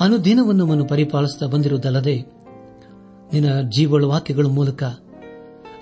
[0.00, 2.16] ಅನುದಿನವನ್ನು ನಮ್ಮನ್ನು ಪರಿಪಾಲಿಸುತ್ತಾ ಬಂದಿರುವುದಲ್ಲದೆ,
[3.32, 4.82] ನಿನ್ನ ಜೀವಳ ವಾಕ್ಯಗಳ ಮೂಲಕ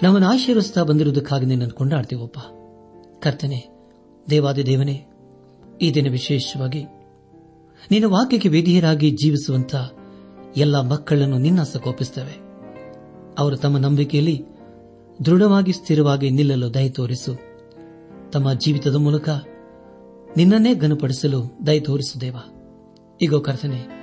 [0.02, 2.38] ನಮ್ಮನ್ನು ಆಶೀರ್ವಿಸುತ್ತಾ ಬಂದಿರುವುದಕ್ಕಾಗಿ ನಿನ್ನನ್ನು ಕೊಂಡಾಡ್ತೀವಪ್ಪ.
[3.22, 3.68] ಕರ್ತನೆ,
[4.30, 5.06] ದೇವಾದಿ ದೇವನೇ,
[5.82, 6.84] ಈ ದಿನ ವಿಶೇಷವಾಗಿ
[7.90, 9.74] ನಿನ್ನ ವಾಕ್ಯಕ್ಕೆ ವಿಧಿಯರಾಗಿ ಜೀವಿಸುವಂತ
[10.56, 12.38] ಎಲ್ಲ ಮಕ್ಕಳನ್ನು ನಿನ್ನ ಕೋಪಿಸುತ್ತವೆ
[13.38, 14.44] ಅವರು ತಮ್ಮ ನಂಬಿಕೆಯಲ್ಲಿ
[15.26, 17.36] ದೃಢವಾಗಿ ಸ್ಥಿರವಾಗಿ ನಿಲ್ಲಲು ದಯ ತೋರಿಸು.
[18.32, 19.28] ತಮ್ಮ ಜೀವಿತದ ಮೂಲಕ
[20.36, 22.36] ನಿನ್ನನ್ನೇ ಘನಪಡಿಸಲು ದಯ ತೋರಿಸು ದೇವ.
[23.22, 23.99] ಈಗೋ ಕರ್ತನೆ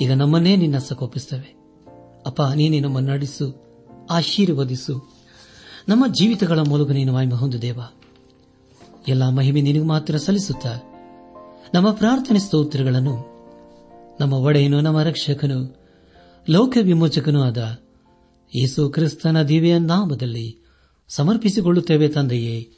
[0.00, 1.64] ಈಗ ನಮ್ಮನ್ನೇ ನಿನ್ನ ಸಕೋಪಿಸ್ತವೆ
[2.26, 3.64] ಅಪ್ಪ ನೀನೇ ನಮ್ಮನ್ನು ನಡೆಸು,
[4.10, 5.14] ಆಶೀರ್ವದಿಸು.
[5.88, 7.80] ನಮ್ಮ ಜೀವಿತಗಳ ಮೂಲಕ ನೀನು ಮಹಿಮೆ ಹೊಂದು ದೇವ.
[9.08, 10.66] ಎಲ್ಲ ಮಹಿಮೆ ನಿನಗೆ ಮಾತ್ರ ಸಲ್ಲಿಸುತ್ತ?
[11.74, 13.34] ನಮ್ಮ ಪ್ರಾರ್ಥನೆ ಸ್ತೋತ್ರಗಳನ್ನು
[14.20, 15.88] ನಮ್ಮ ಒಡೆಯನು, ನಮ್ಮ ರಕ್ಷಕನು,
[16.50, 17.78] ಲೋಕ ವಿಮೋಚಕನೂ ಆದ
[18.56, 20.58] ಯೇಸು ಕ್ರಿಸ್ತನ ದಿವ್ಯ ನಾಮದಲ್ಲಿ
[21.08, 22.70] ಸಮರ್ಪಿಸಿಕೊಳ್ಳುತ್ತೇವೆ ತಂದೆಯೇ.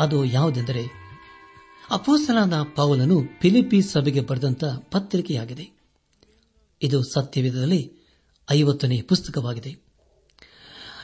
[0.00, 1.03] ಅದು ಯಾವುದೆಂದರೆ
[1.90, 5.70] ಅಪೋಸ್ತಲಾದ ಪೌಲನು ಫಿಲಿಪಿ ಸಭೆಗೆ ಬರೆದಂತ ಪತ್ರಿಕೆಯಾಗಿದೆ.
[6.82, 7.92] ಇದು ಸತ್ಯವೇಧದಲ್ಲಿ
[8.50, 9.76] ಐವತ್ತನೇ ಪುಸ್ತಕವಾಗಿದೆ.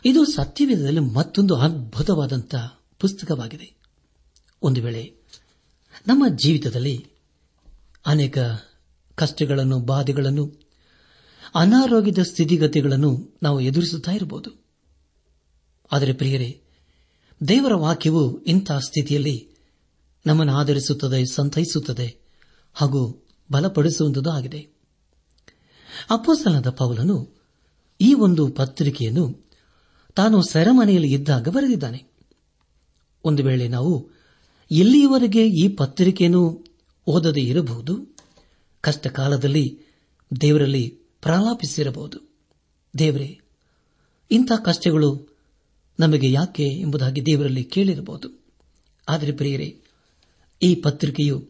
[0.04, 3.74] ಇದು ಸತ್ಯವೇಧದಲ್ಲಿ ಮತ್ತೊಂದು ಅದ್ಭುತವಾದಂತಹ ಪುಸ್ತಕವಾಗಿದೆ.
[4.62, 5.14] ಒಂದು ವೇಳೆ
[6.06, 7.06] ನಮ್ಮ ಜೀವಿತದಲ್ಲಿ
[8.06, 8.38] ಅನೇಕ
[9.14, 10.60] ಕಷ್ಟಗಳನ್ನು, ಬಾಧೆಗಳನ್ನು,
[11.54, 14.50] ಅನಾರೋಗ್ಯದ ಸ್ಥಿತಿಗತಿಗಳನ್ನು ನಾವು ಎದುರಿಸುತ್ತಾ ಇರಬಹುದು.
[15.92, 16.62] ಆದರೆ ಪ್ರಿಯರೇ,
[17.48, 19.49] ದೇವರ ವಾಕ್ಯವು ಇಂತಹ ಸ್ಥಿತಿಯಲ್ಲಿ
[20.26, 22.16] ನಮ್ಮನ್ನು ಆಧರಿಸುತ್ತದೆ, ಸಂತೈಸುತ್ತದೆ
[22.74, 24.68] ಹಾಗೂ ಬಲಪಡಿಸುವಂತದ್ದು ಆಗಿದೆ.
[26.10, 27.40] ಅಪ್ಪೋಸಲದ ಪೌಲನು
[28.00, 29.50] ಈ ಒಂದು ಪತ್ರಿಕೆಯನ್ನು
[30.14, 32.04] ತಾನು ಸೆರೆಮನೆಯಲ್ಲಿ ಇದ್ದಾಗ ಬರೆದಿದ್ದಾನೆ.
[33.24, 34.10] ಒಂದು ವೇಳೆ ನಾವು
[34.70, 36.64] ಎಲ್ಲಿಯವರೆಗೆ ಈ ಪತ್ರಿಕೆಯನ್ನು
[37.06, 38.16] ಓದದೇ ಇರಬಹುದು?
[38.80, 39.80] ಕಷ್ಟ ಕಾಲದಲ್ಲಿ
[40.40, 40.88] ದೇವರಲ್ಲಿ
[41.22, 42.18] ಪ್ರಲಾಪಿಸಿರಬಹುದು.
[42.98, 43.40] ದೇವರೇ,
[44.30, 45.38] ಇಂಥ ಕಷ್ಟಗಳು
[46.00, 48.28] ನಮಗೆ ಯಾಕೆ ಎಂಬುದಾಗಿ ದೇವರಲ್ಲಿ ಕೇಳಿರಬಹುದು.
[49.08, 49.80] ಆದರೆ ಪ್ರಿಯರೇ
[50.62, 51.48] ಈ ಪತ್ರಿಕೆಯು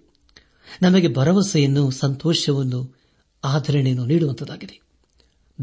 [0.83, 2.97] ನಮಗೆ ಭರವಸೆಯನ್ನು, ಸಂತೋಷವನ್ನು,
[3.45, 4.81] ಆಧರಣೆಯನ್ನು ನೀಡುವಂತದಾಗಿದೆ.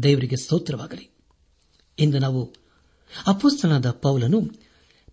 [0.02, 1.10] ದೇವರಿಗೆ ಸ್ತೋತ್ರವಾಗಲಿ.
[1.98, 2.54] ಇಂದು ನಾವು
[3.26, 4.40] ಅಪುಸ್ತನಾದ ಪೌಲನು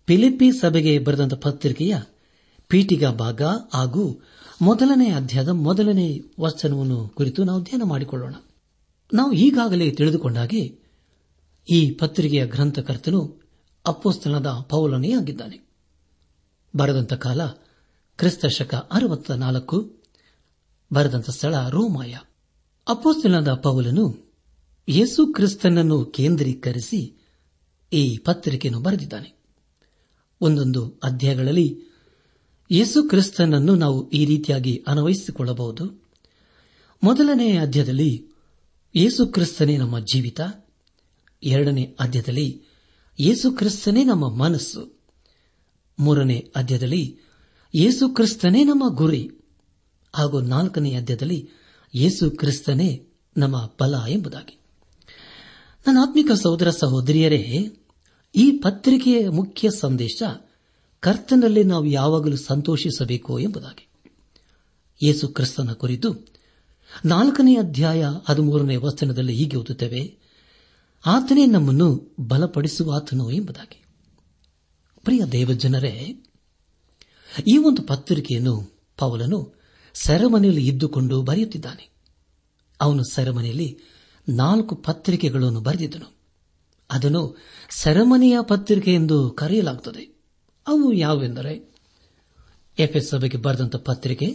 [0.06, 1.96] ಫಿಲಿಪಿ ಸಭೆಗೆ ಬರೆದಂತ ಪತ್ರಿಕೆಯ
[2.68, 3.42] ಪೀಠಿಗ ಭಾಗ
[3.74, 4.22] ಹಾಗೂ
[4.62, 8.34] ಮೊದಲನೇ ಅಧ್ಯಾಯದ ಮೊದಲನೇ ವಚನವನ್ನು ಕುರಿತು ನಾವು ಧ್ಯಾನ ಮಾಡಿಕೊಳ್ಳೋಣ.
[9.12, 10.78] ನಾವು ಈಗಾಗಲೇ ತಿಳಿದುಕೊಂಡಾಗೆ
[11.70, 13.42] ಈ ಪತ್ರಿಕೆಯ ಗ್ರಂಥಕರ್ತನು
[13.86, 15.68] ಅಪ್ಪೋಸ್ತನದ ಪೌಲನೇ ಆಗಿದ್ದಾನೆ.
[16.76, 17.40] ಬರೆದಂತ ಕಾಲ
[18.16, 19.96] ಕ್ರಿಸ್ತ ಶಕ ಅರವತ್ತ ನಾಲ್ಕು
[20.92, 22.16] ಬರೆದಂತ ಸ್ಥಳ ರೋಮಾಯ.
[22.88, 24.34] ಅಪೋಸ್ತನಾದ ಪೌಲನು
[24.88, 27.14] ಯೇಸು ಕ್ರಿಸ್ತನನ್ನು ಕೇಂದ್ರೀಕರಿಸಿ
[27.92, 29.38] ಈ ಪತ್ರಿಕೆಯನ್ನು ಬರೆದಿದ್ದಾನೆ.
[30.40, 31.80] ಒಂದೊಂದು ಅಧ್ಯಾಯಗಳಲ್ಲಿ
[32.70, 36.04] ಯೇಸು ಕ್ರಿಸ್ತನನ್ನು ನಾವು ಈ ರೀತಿಯಾಗಿ ಅನ್ವಯಿಸಿಕೊಳ್ಳಬಹುದು.
[37.02, 38.28] ಮೊದಲನೇ ಅಧ್ಯಾಯದಲ್ಲಿ
[38.96, 40.40] ಯೇಸು ಕ್ರಿಸ್ತನೇ ನಮ್ಮ ಜೀವಿತ.
[41.42, 42.62] ಎರಡನೇ ಅಧ್ಯಾಯದಲ್ಲಿ
[43.20, 45.00] ಯೇಸು ಕ್ರಿಸ್ತನೇ ನಮ್ಮ ಮನಸ್ಸು.
[45.98, 47.25] ಮೂರನೇ ಅಧ್ಯಾಯದಲ್ಲಿ
[47.76, 49.30] ಯೇಸು ಕ್ರಿಸ್ತನೇ ನಮ್ಮ ಗುರಿ.
[50.14, 51.48] ಹಾಗೂ ನಾಲ್ಕನೇ ಅಧ್ಯಾಯದಲ್ಲಿ
[51.94, 53.06] ಯೇಸು ಕ್ರಿಸ್ತನೇ
[53.36, 54.60] ನಮ್ಮ ಬಲ ಎಂಬುದಾಗಿ.
[55.86, 57.76] ನನ್ನ ಆತ್ಮಿಕ ಸಹೋದರ ಸಹೋದರಿಯರೇ,
[58.34, 60.22] ಈ ಪತ್ರಿಕೆಯ ಮುಖ್ಯ ಸಂದೇಶ
[61.00, 63.88] ಕರ್ತನಲ್ಲಿ ನಾವು ಯಾವಾಗಲೂ ಸಂತೋಷಿಸಬೇಕು ಎಂಬುದಾಗಿ.
[65.02, 66.14] ಯೇಸು ಕ್ರಿಸ್ತನ ಕುರಿತು
[67.04, 70.18] ನಾಲ್ಕನೇ ಅಧ್ಯಾಯ ಹದಿಮೂರನೇ ವಚನದಲ್ಲಿ ಹೀಗೆ ಓದುತ್ತೇವೆ,
[71.06, 73.84] ಆತನೇ ನಮ್ಮನ್ನು ಬಲಪಡಿಸುವ ಆತನು ಎಂಬುದಾಗಿ.
[75.04, 76.22] ಪ್ರಿಯ ದೇವಜನರೇ
[77.48, 79.54] ಈ ಒಂದು ಪತ್ರಿಕೆಯನ್ನು ಪೌಲನು
[79.94, 81.90] ಸೆರೆಮನೆಯಲ್ಲಿ ಇದ್ದುಕೊಂಡು ಬರೆಯುತ್ತಿದ್ದಾನೆ.
[82.80, 83.78] ಅವನು ಸೆರೆಮನೆಯಲ್ಲಿ
[84.28, 86.16] ನಾಲ್ಕು ಪತ್ರಿಕೆಗಳನ್ನು ಬರೆದಿದ್ದನು.
[86.90, 87.36] ಅದನ್ನು
[87.70, 90.16] ಸೆರೆಮನೆಯ ಪತ್ರಿಕೆ ಎಂದು ಕರೆಯಲಾಗುತ್ತದೆ.
[90.66, 91.74] ಅವು ಯಾವುವೆಂದರೆ
[92.78, 94.26] ಎಫ್ಎಸ್ ಸಭೆಗೆ ಬರೆದಂತ ಪತ್ರಿಕೆ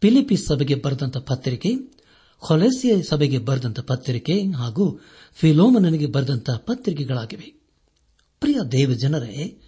[0.00, 1.70] ಫಿಲಿಪೀಸ್ ಸಭೆಗೆ ಬರೆದಂತ ಪತ್ರಿಕೆ
[2.38, 5.00] ಹೊಲೆಸಿಯ ಸಭೆಗೆ ಬರೆದಂತ ಪತ್ರಿಕೆ ಹಾಗೂ
[5.34, 7.60] ಫಿಲೋಮನನಿಗೆ ಬರೆದಂತಹ ಪತ್ರಿಕೆಗಳಾಗಿವೆ.
[8.40, 9.60] ಪ್ರಿಯ ದೇವ ಜನರೇ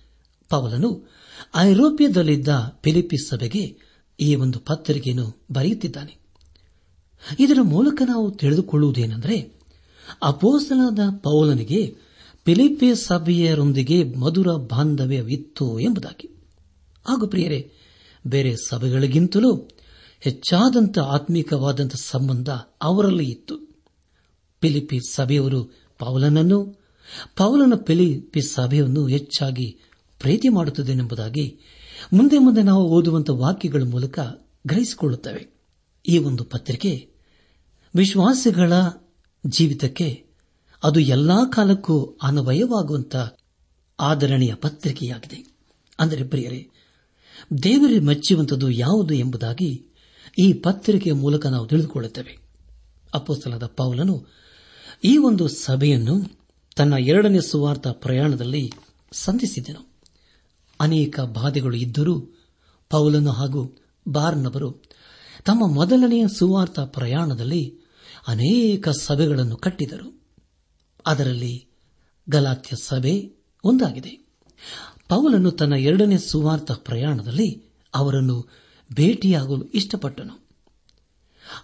[0.49, 1.17] ಪವಲನು
[1.56, 2.49] ಐರೋಪ್ಯದಲ್ಲಿದ್ದ
[2.82, 3.79] ಫಿಲಿಪಿಸ್ ಸಭೆಗೆ
[4.20, 6.17] ಈ ಒಂದು ಪತ್ರಿಕೆಯನ್ನು ಬರೆಯುತ್ತಿದ್ದಾನೆ.
[7.40, 9.61] ಇದರ ಮೂಲಕ ನಾವು ತಿಳಿದುಕೊಳ್ಳುವುದೇನೆಂದರೆ
[10.23, 11.96] ಅಪೋಸಲಾದ ಪೌಲನಿಗೆ
[12.44, 16.31] ಫಿಲಿಪಿ ಸಭೆಯರೊಂದಿಗೆ ಮಧುರ ಬಾಂಧವ್ಯವಿತ್ತು ಎಂಬುದಾಗಿ.
[17.08, 17.73] ಹಾಗೂ ಪ್ರಿಯರೇ,
[18.26, 19.69] ಬೇರೆ ಸಭೆಗಳಿಗಿಂತಲೂ
[20.20, 22.49] ಹೆಚ್ಚಾದಂಥ ಆತ್ಮೀಕವಾದಂಥ ಸಂಬಂಧ
[22.82, 23.56] ಅವರಲ್ಲಿ ಇತ್ತು.
[24.61, 25.64] ಫಿಲಿಪಿ ಸಭೆಯವರು
[25.99, 26.64] ಪೌಲನನ್ನು,
[27.37, 29.81] ಪೌಲನ ಫಿಲಿಪಿ ಸಭೆಯನ್ನು ಹೆಚ್ಚಾಗಿ
[30.18, 31.58] ಪ್ರೀತಿ ಮಾಡುತ್ತದೆನೆಂಬುದಾಗಿ
[32.12, 34.18] ಮುಂದೆ ಮುಂದೆ ನಾವು ಓದುವಂತಹ ವಾಕ್ಯಗಳ ಮೂಲಕ
[34.66, 35.54] ಗ್ರಹಿಸಿಕೊಳ್ಳುತ್ತವೆ.
[36.08, 37.10] ಈ ಒಂದು ಪತ್ರಿಕೆ
[37.96, 38.72] ವಿಶ್ವಾಸಿಗಳ
[39.46, 40.24] ಜೀವಿತಕ್ಕೆ
[40.82, 43.36] ಅದು ಎಲ್ಲಾ ಕಾಲಕ್ಕೂ ಅನ್ವಯವಾಗುವಂತಹ
[44.00, 45.54] ಆದರಣೀಯ ಪತ್ರಿಕೆಯಾಗಿದೆ.
[45.98, 46.68] ಅಂದರೆ ಪ್ರಿಯರೇ,
[47.62, 49.86] ದೇವರೇ ಮೆಚ್ಚುವಂಥದ್ದು ಯಾವುದು ಎಂಬುದಾಗಿ
[50.38, 52.38] ಈ ಪತ್ರಿಕೆಯ ಮೂಲಕ ನಾವು ತಿಳಿದುಕೊಳ್ಳುತ್ತೇವೆ.
[53.14, 54.26] ಅಪ್ಪೋಸ್ತಲದ ಪೌಲನು
[55.04, 56.38] ಈ ಒಂದು ಸಭೆಯನ್ನು
[56.76, 58.72] ತನ್ನ ಎರಡನೇ ಸುವಾರ್ಥ ಪ್ರಯಾಣದಲ್ಲಿ
[59.12, 59.88] ಸಂಧಿಸಿದನು.
[60.80, 62.20] ಅನೇಕ ಬಾಧೆಗಳು ಇದ್ದರೂ
[62.90, 63.76] ಪೌಲನು ಹಾಗೂ
[64.08, 64.82] ಬಾರ್ನವರು
[65.44, 67.78] ತಮ್ಮ ಮೊದಲನೆಯ ಸುವಾರ್ಥ ಪ್ರಯಾಣದಲ್ಲಿ
[68.28, 70.22] ಅನೇಕ ಸಭೆಗಳನ್ನು ಕಟ್ಟಿದರು.
[71.06, 71.66] ಅದರಲ್ಲಿ
[72.28, 73.32] ಗಲಾತ್ಯ ಸಭೆ
[73.64, 74.26] ಒಂದಾಗಿದೆ.
[75.08, 78.48] ಪೌಲನು ತನ್ನ ಎರಡನೇ ಸುವಾರ್ಥ ಪ್ರಯಾಣದಲ್ಲಿ ಅವರನ್ನು
[78.94, 80.48] ಭೇಟಿಯಾಗಲು ಇಷ್ಟಪಟ್ಟನು.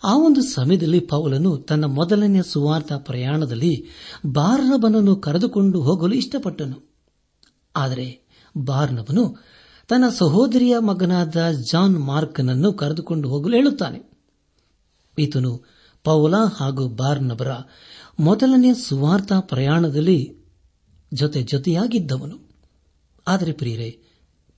[0.04, 3.86] ಆ ಒಂದು ಸಮಯದಲ್ಲಿ ಪೌಲನು ತನ್ನ ಮೊದಲನೆಯ ಸುವಾರ್ಥ ಪ್ರಯಾಣದಲ್ಲಿ
[4.26, 6.94] ಬಾರ್ನಬನನ್ನು ಕರೆದುಕೊಂಡು ಹೋಗಲು ಇಷ್ಟಪಟ್ಟನು.
[7.76, 8.23] ಆದರೆ
[8.56, 9.36] ಬಾರ್ನಬನು
[9.88, 11.36] ತನ್ನ ಸಹೋದರಿಯ ಮಗನಾದ
[11.72, 14.02] ಜಾನ್ ಮಾರ್ಕನನ್ನು ಕರೆದುಕೊಂಡು ಹೋಗಲು ಹೇಳುತ್ತಾನೆ.
[15.18, 15.62] ಈತನು
[16.04, 17.48] ಪೌಲ ಹಾಗೂ ಬಾರ್ನಬರ
[18.20, 20.36] ಮೊದಲನೇ ಸುವಾರ್ಥ ಪ್ರಯಾಣದಲ್ಲಿ
[21.14, 22.50] ಜೊತೆ ಜೊತೆಯಾಗಿದ್ದವನು.
[23.28, 24.02] ಆದರೆ ಪ್ರಿಯರೇ,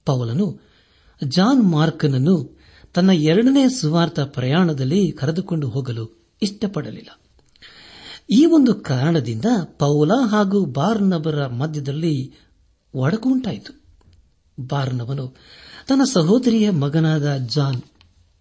[0.04, 0.60] ಪೌಲನು
[1.24, 2.58] ಜಾನ್ ಮಾರ್ಕನನ್ನು
[2.94, 7.20] ತನ್ನ ಎರಡನೇ ಸುವಾರ್ಥ ಪ್ರಯಾಣದಲ್ಲಿ ಕರೆದುಕೊಂಡು ಹೋಗಲು ಇಷ್ಟಪಡಲಿಲ್ಲ.
[8.30, 12.34] ಈ ಒಂದು ಕಾರಣದಿಂದ ಪೌಲ ಹಾಗೂ ಬಾರ್ನಬರ ಮಧ್ಯದಲ್ಲಿ
[12.94, 13.85] ಒಡಕು ಉಂಟಾಯಿತು.
[14.60, 15.34] ಬಾರ್ನವನು
[15.88, 17.82] ತನ್ನ ಸಹೋದರಿಯ ಮಗನಾದ ಜಾನ್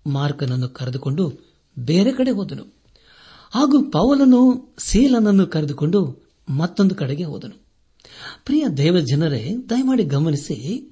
[0.07, 1.33] ಮಾರ್ಕನನ್ನು ಕರೆದುಕೊಂಡು
[1.79, 2.63] ಬೇರೆ ಕಡೆ ಹೋದನು.
[3.51, 7.65] ಹಾಗೂ ಪೌಲನು ಸೀಲನನ್ನು ಕರೆದುಕೊಂಡು ಮತ್ತೊಂದು ಕಡೆಗೆ ಹೋದನು.
[8.45, 10.91] ಪ್ರಿಯ ದೇವಜನರೇ, ದಯಮಾಡಿ ಗಮನಿಸಿ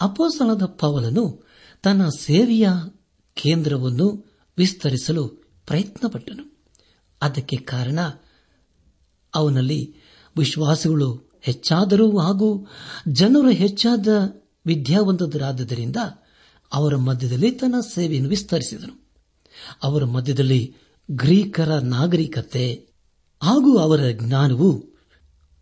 [0.00, 1.46] ಅಪೋಸಣದ ಪೌಲನು
[1.82, 2.68] ತನ್ನ ಸೇವೆಯ
[3.34, 5.28] ಕೇಂದ್ರವನ್ನು ವಿಸ್ತರಿಸಲು
[5.66, 6.58] ಪ್ರಯತ್ನಪಟ್ಟನು.
[7.22, 7.98] ಅದಕ್ಕೆ ಕಾರಣ,
[9.34, 9.96] ಅವನಲ್ಲಿ
[10.38, 12.66] ವಿಶ್ವಾಸಗಳು ಹೆಚ್ಚಾದರೂ ಹಾಗೂ
[13.08, 14.08] ಜನರು ಹೆಚ್ಚಾದ
[14.68, 15.96] ವಿದ್ಯಾವಂತರಾದ್ದರಿಂದ
[16.72, 19.08] ಅವರ ಮಧ್ಯದಲ್ಲಿ ತನ್ನ ಸೇವೆಯನ್ನು ವಿಸ್ತರಿಸಿದನು
[19.82, 20.76] ಅವರ ಮಧ್ಯದಲ್ಲಿ
[21.10, 22.86] ಗ್ರೀಕರ ನಾಗರಿಕತೆ
[23.42, 24.80] ಹಾಗೂ ಅವರ ಜ್ಞಾನವು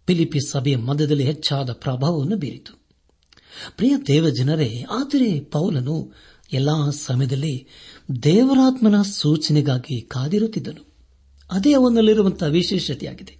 [0.07, 2.79] ಫಿಲಿಪಿ ಸಭೆಯ ಮಧ್ಯದಲ್ಲಿ ಹೆಚ್ಚಾದ ಪ್ರಭಾವವನ್ನು ಬೀರಿತು.
[3.77, 6.13] ಪ್ರಿಯ ದೇವಜನರೇ, ಆದರೆ ಪೌಲನು
[6.53, 7.69] ಎಲ್ಲಾ ಸಮಯದಲ್ಲಿ
[8.23, 10.97] ದೇವರಾತ್ಮನ ಸೂಚನೆಗಾಗಿ ಕಾದಿರುತ್ತಿದ್ದನು.
[11.51, 13.39] ಅದೇ ಅವನಲ್ಲಿರುವಂತಹ ವಿಶೇಷತೆಯಾಗಿದೆ.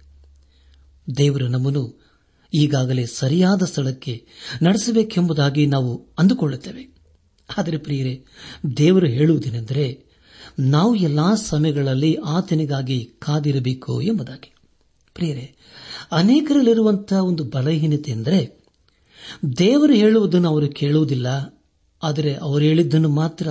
[1.17, 2.06] ದೇವರು ನಮ್ಮನ್ನು
[2.53, 4.25] ಈಗಾಗಲೇ ಸರಿಯಾದ ಸ್ಥಳಕ್ಕೆ
[4.61, 6.97] ನಡೆಸಬೇಕೆಂಬುದಾಗಿ ನಾವು ಅಂದುಕೊಳ್ಳುತ್ತೇವೆ.
[7.57, 8.25] ಆದರೆ ಪ್ರಿಯರೇ,
[8.77, 10.05] ದೇವರು ಹೇಳುವುದೇನೆಂದರೆ,
[10.59, 14.55] ನಾವು ಎಲ್ಲಾ ಸಮಯಗಳಲ್ಲಿ ಆತನಿಗಾಗಿ ಕಾದಿರಬೇಕು ಎಂಬುದಾಗಿ.
[15.13, 15.55] ಪ್ರಿಯರೇ
[16.11, 18.65] ಅನೇಕರಲ್ಲಿರುವಂತಹ ಒಂದು ಬಲಹೀನತೆ ಎಂದರೆ,
[19.57, 21.27] ದೇವರು ಹೇಳುವುದನ್ನು ಅವರು ಕೇಳುವುದಿಲ್ಲ,
[22.03, 23.47] ಆದರೆ ಅವರು ಹೇಳಿದ್ದನ್ನು ಮಾತ್ರ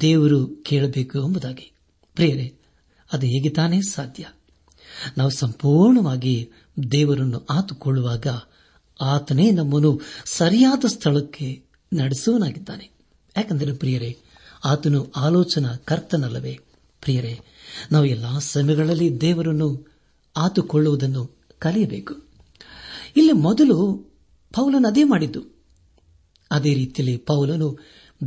[0.00, 1.72] ದೇವರು ಕೇಳಬೇಕು ಎಂಬುದಾಗಿ.
[2.14, 2.54] ಪ್ರಿಯರೇ,
[3.12, 4.26] ಅದು ಹೇಗೆ ತಾನೇ ಸಾಧ್ಯ?
[5.18, 6.50] ನಾವು ಸಂಪೂರ್ಣವಾಗಿ
[6.92, 8.26] ದೇವರನ್ನು ಆತುಕೊಳ್ಳುವಾಗ
[9.00, 12.90] ಆತನೇ ನಮ್ಮನ್ನು ಸರಿಯಾದ ಸ್ಥಳಕ್ಕೆ ನಡೆಸುವನಾಗಿದ್ದಾನೆ
[13.36, 14.18] ಯಾಕಂದರೆ ಪ್ರಿಯರೇ,
[14.64, 16.60] ಆತನು ಆಲೋಚನಾ ಕರ್ತನಲ್ಲವೇ.
[17.00, 17.40] ಪ್ರಿಯರೇ,
[17.92, 19.88] ನಾವು ಎಲ್ಲಾ ಸಮಯಗಳಲ್ಲಿ ದೇವರನ್ನು
[20.36, 22.14] ಆತುಕೊಳ್ಳುವುದನ್ನು ಕಲಿಯಬೇಕು.
[23.16, 23.92] ಇಲ್ಲಿ ಮೊದಲು
[24.52, 25.42] ಪೌಲನು ಅದೇ ಮಾಡಿದ್ದು.
[26.50, 27.78] ಅದೇ ರೀತಿಯಲ್ಲಿ ಪೌಲನು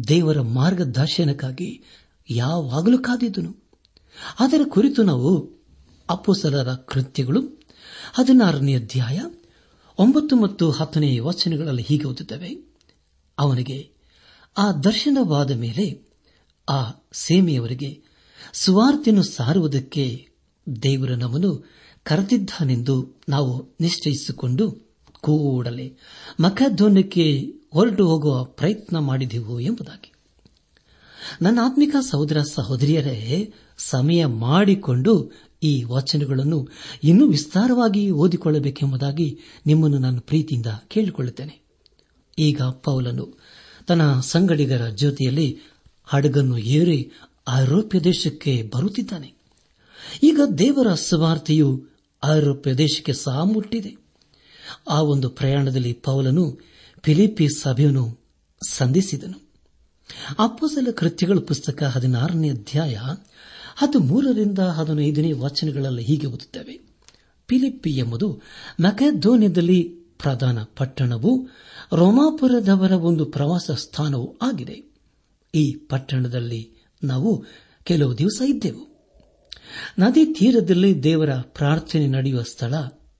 [0.08, 1.84] ದೇವರ ಮಾರ್ಗದರ್ಶನಕ್ಕಾಗಿ
[2.30, 3.56] ಯಾವಾಗಲೂ ಕಾದಿದ್ದನು.
[4.40, 5.50] ಅದರ ಕುರಿತು ನಾವು
[6.10, 7.65] ಅಪ್ಪುಸಲರ ಕೃತ್ಯಗಳು
[8.14, 9.20] ಹದಿನಾರನೇ ಅಧ್ಯಾಯ,
[10.00, 12.58] ಒಂಬತ್ತು ಮತ್ತು ಹತ್ತನೇ ವಚನಗಳಲ್ಲಿ ಹೀಗೆ ಓದುತ್ತವೆ.
[13.40, 13.90] ಅವನಿಗೆ
[14.58, 16.02] ಆ ದರ್ಶನವಾದ ಮೇಲೆ
[16.70, 18.04] ಆ ಸೇಮೆಯವರಿಗೆ
[18.54, 20.30] ಸುವಾರ್ತೆಯನ್ನು ಸಾರುವುದಕ್ಕೆ
[20.84, 21.72] ದೇವರ ನಮ್ಮನ್ನು
[22.04, 24.72] ಕರೆದಿದ್ದಾನೆಂದು ನಾವು ನಿಶ್ಚಯಿಸಿಕೊಂಡು
[25.22, 25.98] ಕೂಡಲೇ
[26.40, 30.14] ಮಖಧ್ವನಕ್ಕೆ ಹೊರಟು ಹೋಗುವ ಪ್ರಯತ್ನ ಮಾಡಿದೆವು ಎಂಬುದಾಗಿ.
[31.42, 35.32] ನನ್ನ ಆತ್ಮಿಕ ಸಹೋದರ ಸಹೋದರಿಯರೇ, ಸಮಯ ಮಾಡಿಕೊಂಡು
[35.66, 36.70] ಈ ವಾಚನಗಳನ್ನು
[37.04, 41.62] ಇನ್ನೂ ವಿಸ್ತಾರವಾಗಿ ಓದಿಕೊಳ್ಳಬೇಕೆಂಬುದಾಗಿ ನಿಮ್ಮನ್ನು ನಾನು ಪ್ರೀತಿಯಿಂದ ಕೇಳಿಕೊಳ್ಳುತ್ತೇನೆ.
[42.40, 43.34] ಈಗ ಪೌಲನು
[43.88, 45.60] ತನ್ನ ಸಂಗಡಿಗರ ಜೊತೆಯಲ್ಲಿ
[46.06, 47.12] ಹಡಗನ್ನು ಏರಿ
[47.50, 49.34] ಐರೋಪ್ಯ ದೇಶಕ್ಕೆ ಬರುತ್ತಿದ್ದಾನೆ.
[50.24, 51.86] ಈಗ ದೇವರ ಸುವಾರ್ತೆಯು
[52.26, 53.98] ಐರೋಪ್ಯ ದೇಶಕ್ಕೆ ಸಹ ಮುಟ್ಟಿದೆ
[54.90, 56.60] ಆ ಒಂದು ಪ್ರಯಾಣದಲ್ಲಿ ಪೌಲನು
[57.04, 58.20] ಫಿಲಿಪಿ ಸಭೆಯನ್ನು
[58.70, 59.46] ಸಂಧಿಸಿದನು.
[60.40, 63.00] ಅಪ್ಪಸಲ ಕೃತ್ಯಗಳ ಪುಸ್ತಕ ಹದಿನಾರನೇ ಅಧ್ಯಾಯ
[63.76, 66.80] ಹದಿಮೂರರಿಂದ ಹದಿನೈದನೇ ವಚನಗಳಲ್ಲಿ ಹೀಗೆ ಓದುತ್ತವೆ.
[67.48, 68.42] ಫಿಲಿಪ್ಪಿ ಎಂಬುದು
[68.80, 69.84] ಮೆಕೆದೋನಿಯದಲ್ಲಿ
[70.20, 71.50] ಪ್ರಧಾನ ಪಟ್ಟಣವು
[71.94, 74.94] ರೋಮಾಪುರದವರ ಒಂದು ಪ್ರವಾಸ ಸ್ಥಾನವೂ ಆಗಿದೆ.
[75.56, 76.72] ಈ ಪಟ್ಟಣದಲ್ಲಿ
[77.04, 77.46] ನಾವು
[77.84, 78.96] ಕೆಲವು ದಿವಸ ಇದ್ದೆವು.
[80.00, 82.74] ನದಿ ತೀರದಲ್ಲಿ ದೇವರ ಪ್ರಾರ್ಥನೆ ನಡೆಯುವ ಸ್ಥಳ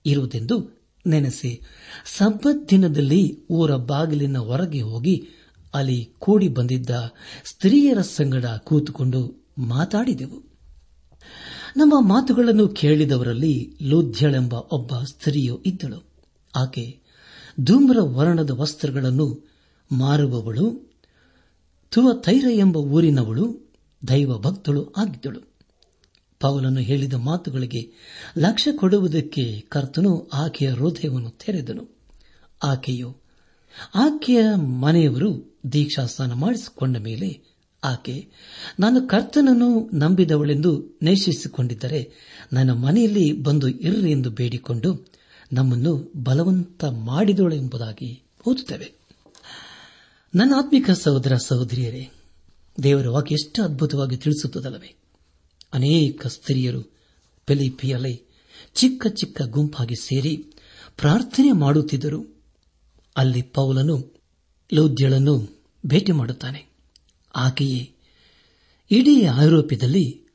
[0.06, 1.62] ಇರುವುದೆಂದು ನೆನೆಸಿ
[2.04, 5.28] ಸಬ್ಬತ್ ದಿನದಲ್ಲಿ ಊರ ಬಾಗಿಲಿನ ಹೊರಗೆ ಹೋಗಿ
[5.74, 6.90] ಅಲ್ಲಿ ಕೂಡಿ ಬಂದಿದ್ದ
[7.44, 10.56] ಸ್ತ್ರೀಯರ ಸಂಗಡ ಕೂತುಕೊಂಡು ಮಾತಾಡಿದೆವು.
[11.76, 16.04] ನಮ್ಮ ಮಾತುಗಳನ್ನು ಕೇಳಿದವರಲ್ಲಿ ಲೂಧ್ಯಳೆಂಬ ಒಬ್ಬ ಸ್ತ್ರೀಯು ಇದ್ದಳು.
[16.56, 17.00] ಆಕೆ
[17.60, 19.50] ಧೂಮ್ರ ವರ್ಣದ ವಸ್ತ್ರಗಳನ್ನು
[19.92, 20.92] ಮಾರುವವಳು
[21.90, 23.72] ತುವತೈರ ಎಂಬ ಊರಿನವಳು,
[24.08, 25.40] ದೈವ ಭಕ್ತಳು ಆಗಿದ್ದಳು.
[26.40, 27.92] ಪೌಲನು ಹೇಳಿದ ಮಾತುಗಳಿಗೆ
[28.38, 31.96] ಲಕ್ಷ್ಯ ಕೊಡುವುದಕ್ಕೆ ಕರ್ತನು ಆಕೆಯ ಹೃದಯವನ್ನು ತೆರೆದನು.
[32.64, 33.16] ಆಕೆಯು
[33.94, 38.28] ಆಕೆಯ ಮನೆಯವರು ದೀಕ್ಷಾಸ್ನಾನ ಮಾಡಿಸಿಕೊಂಡ ಮೇಲೆ ಆಕೆ,
[38.80, 42.12] ನಾನು ಕರ್ತನನ್ನು ನಂಬಿದವಳೆಂದು ನೇಷಿಸಿಕೊಂಡಿದ್ದರೆ
[42.52, 45.06] ನನ್ನ ಮನೆಯಲ್ಲಿ ಬಂದು ಇರ್ರಿ ಎಂದು ಬೇಡಿಕೊಂಡು
[45.52, 48.92] ನಮ್ಮನ್ನು ಬಲವಂತ ಮಾಡಿದಳು ಎಂಬುದಾಗಿ ಓದುತ್ತೇವೆ.
[50.34, 52.08] ನನ್ನ ಆತ್ಮಿಕ ಸಹೋದರ ಸಹೋದರಿಯರೇ,
[52.82, 54.94] ದೇವರ ವಾಕ್ಯ ಎಷ್ಟು ಅದ್ಭುತವಾಗಿ ತಿಳಿಸುತ್ತದಲ್ಲವೇ?
[55.72, 56.92] ಅನೇಕ ಸ್ತ್ರೀಯರು
[57.46, 58.26] ಪೆಲಿಪಿಯಲೆ
[58.74, 60.36] ಚಿಕ್ಕ ಚಿಕ್ಕ ಗುಂಪಾಗಿ ಸೇರಿ
[60.96, 62.44] ಪ್ರಾರ್ಥನೆ ಮಾಡುತ್ತಿದ್ದರು.
[63.16, 64.14] ಅಲ್ಲಿ ಪೌಲನು
[64.72, 66.75] ಲೌದ್ಯಳನ್ನು ಭೇಟಿ ಮಾಡುತ್ತಾನೆ.
[67.36, 67.94] ಆಕೆಯೇ
[68.90, 70.26] ಇಡೀ ಐರೋಪ್ಯದಲ್ಲಿ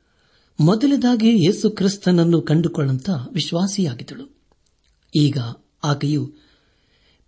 [0.60, 4.36] ಮೊದಲದಾಗಿ ಯೇಸು ಕ್ರಿಸ್ತನನ್ನು ಕಂಡುಕೊಳ್ಳಂತ ವಿಶ್ವಾಸಿಯಾಗಿದ್ದಳು.
[5.14, 5.38] ಈಗ
[5.84, 6.34] ಆಕೆಯು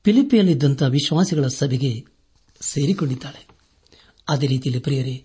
[0.04, 2.04] ಫಿಲಿಪಿಯಲ್ಲಿದ್ದಂಥ ವಿಶ್ವಾಸಿಗಳ ಸಭೆಗೆ
[2.60, 3.46] ಸೇರಿಕೊಂಡಿದ್ದಾಳೆ.
[4.28, 5.24] ಅದೇ ರೀತಿಯಲ್ಲಿ ಪ್ರಿಯರೇ,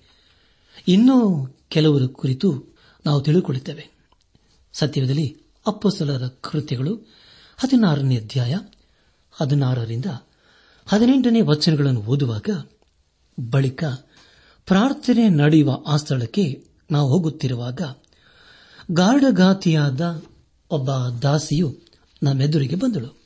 [0.88, 3.90] ಇನ್ನೂ ಕೆಲವರ ಕುರಿತು ನಾವು ತಿಳಿದುಕೊಳ್ಳುತ್ತೇವೆ
[4.74, 5.38] ಸತ್ಯದಲ್ಲಿ
[5.68, 6.96] ಅಪ್ಪಸಲರ ಕೃತ್ಯಗಳು
[7.58, 8.56] ಹದಿನಾರನೇ ಅಧ್ಯಾಯ
[9.32, 10.06] ಹದಿನಾರರಿಂದ
[10.86, 12.50] ಹದಿನೆಂಟನೇ ವಚನಗಳನ್ನು ಓದುವಾಗ
[13.50, 13.84] ಬಳಿಕ
[14.70, 17.82] ಪ್ರಾರ್ಥನೆ ನಡೆಯುವ ಆ ಸ್ಥಳಕ್ಕೆ ನಾವು ಹೋಗುತ್ತಿರುವಾಗ
[18.92, 20.24] ಗಾರ್ಡಗಾತಿಯಾದ
[20.72, 21.80] ಒಬ್ಬ ದಾಸಿಯು
[22.24, 23.22] ನಮ್ಮೆದುರಿಗೆ ಬಂದಳು.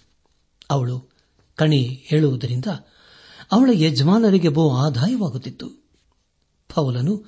[0.69, 1.09] ಅವಳು
[1.55, 2.65] ಕಣಿ ಹೇಳುವುದರಿಂದ
[3.51, 5.67] ಅವಳ ಯಜಮಾನರಿಗೆ ಬಹು ಆದಾಯವಾಗುತ್ತಿತ್ತು.
[6.75, 7.25] ಪೌಲನು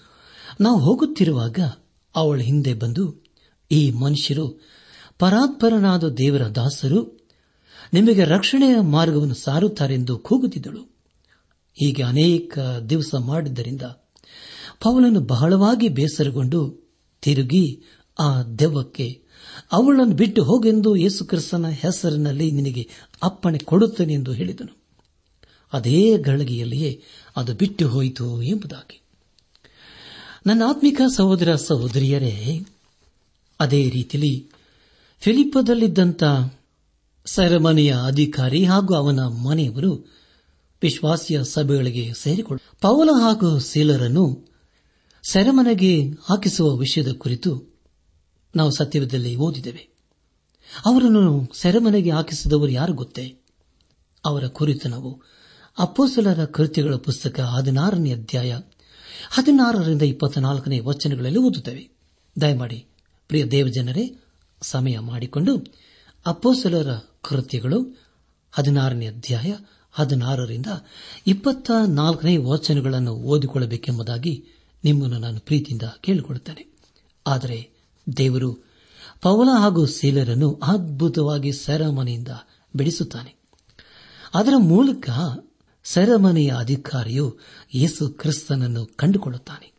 [0.62, 1.60] ನಾವು ಹೋಗುತ್ತಿರುವಾಗ
[2.16, 3.24] ಅವಳ ಹಿಂದೆ ಬಂದು,
[3.72, 4.62] ಈ ಮನುಷ್ಯರು
[5.20, 7.28] ಪರಾತ್ಪರನಾದ ದೇವರ ದಾಸರು,
[7.94, 10.96] ನಿಮಗೆ ರಕ್ಷಣೆಯ ಮಾರ್ಗವನ್ನು ಸಾರುತ್ತಾರೆಂದು ಕೂಗುತ್ತಿದ್ದಳು.
[11.74, 13.82] ಹೀಗೆ ಅನೇಕ ದಿವಸ ಮಾಡಿದ್ದರಿಂದ
[14.80, 16.92] ಪೌಲನು ಬಹಳವಾಗಿ ಬೇಸರಗೊಂಡು
[17.22, 17.84] ತಿರುಗಿ
[18.20, 19.22] ಆ ದೆವ್ವಕ್ಕೆ,
[19.72, 22.90] ಅವಳನ್ನು ಬಿಟ್ಟು ಹೋಗೆಂದು ಯೇಸುಕ್ರಿಸ್ತನ ಹೆಸರಿನಲ್ಲಿ ನಿನಗೆ
[23.24, 24.78] ಅಪ್ಪಣೆ ಕೊಡುತ್ತೇನೆ ಎಂದು ಹೇಳಿದನು.
[25.74, 27.04] ಅದೇ ಗಳಿಗೆಯಲ್ಲಿಯೇ
[27.36, 29.02] ಅದು ಬಿಟ್ಟು ಹೋಯಿತು ಎಂಬುದಾಗಿ.
[30.48, 32.66] ನನ್ನ ಆತ್ಮಿಕ ಸಹೋದರ ಸಹೋದರಿಯರೇ,
[33.60, 34.50] ಅದೇ ರೀತಿಯಲ್ಲಿ
[35.20, 36.24] ಫಿಲಿಪದಲ್ಲಿದ್ದಂಥ
[37.26, 40.16] ಸೆರೆಮನೆಯ ಅಧಿಕಾರಿ ಹಾಗೂ ಅವನ ಮನೆಯವರು
[40.82, 44.55] ವಿಶ್ವಾಸಿಯ ಸಭೆಗಳಿಗೆ ಸೇರಿಕೊಂಡು ಪೌಲ ಹಾಗೂ ಸೀಲರನ್ನು
[45.32, 47.76] ಸೆರೆಮನೆಗೆ ಹಾಕಿಸುವ ವಿಷಯದ ಕುರಿತು
[48.56, 49.90] ನಾವು ಸತ್ಯವಿದ್ದಲ್ಲಿ ಓದಿದ್ದೇವೆ.
[50.86, 53.36] ಅವರನ್ನು ಸೆರೆಮನೆಗೆ ಹಾಕಿಸಿದವರು ಯಾರು ಗೊತ್ತೇ?
[54.26, 55.22] ಅವರ ಕುರಿತು ನಾವು
[55.80, 58.60] ಅಪ್ಪೋಸಲರ ಕೃತ್ಯಗಳ ಪುಸ್ತಕ ಹದಿನಾರನೇ ಅಧ್ಯಾಯ,
[59.30, 61.90] ಹದಿನಾರರಿಂದ ಇಪ್ಪತ್ನಾಲ್ಕನೇ ವಚನಗಳಲ್ಲಿ ಓದುತ್ತೇವೆ.
[62.42, 62.86] ದಯಮಾಡಿ,
[63.28, 64.20] ಪ್ರಿಯ ದೇವಜನರೇ,
[64.62, 65.66] ಸಮಯ ಮಾಡಿಕೊಂಡು
[66.26, 67.98] ಅಪ್ಪೋಸಲರ ಕೃತ್ಯಗಳು
[68.52, 69.56] ಹದಿನಾರನೇ ಅಧ್ಯಾಯ,
[69.92, 70.66] ಹದಿನಾರರಿಂದ
[71.28, 74.55] ಇಪ್ಪತ್ತ ನಾಲ್ಕನೇ ವಚನಗಳನ್ನು ಓದಿಕೊಳ್ಳಬೇಕೆಂಬುದಾಗಿ
[74.86, 76.78] ನಿಮ್ಮನ್ನು ನಾನು ಪ್ರೀತಿಯಿಂದ ಕೇಳಿಕೊಳ್ಳುತ್ತೇನೆ
[77.28, 77.72] ಆದರೆ
[78.18, 78.54] ದೇವರು
[79.22, 82.28] ಪವಲ ಹಾಗೂ ಸೀಲರನ್ನು ಅದ್ಭುತವಾಗಿ ಸೆರೆಮನೆಯಿಂದ
[82.76, 83.36] ಬಿಡಿಸುತ್ತಾನೆ.
[84.36, 85.10] ಅದರ ಮೂಲಕ
[85.84, 87.38] ಸೆರೆಮನೆಯ ಅಧಿಕಾರಿಯು
[87.74, 89.74] ಯೇಸು ಕ್ರಿಸ್ತನನ್ನು ಕಂಡುಕೊಳ್ಳುತ್ತಾನೆ.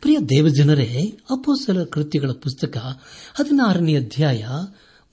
[0.00, 2.76] ಪ್ರಿಯ ದೇವಜನರೇ ಅಪೋಸಲ ಕೃತ್ಯಗಳ ಪುಸ್ತಕ
[3.34, 4.46] ಹದಿನಾರನೇ ಅಧ್ಯಾಯ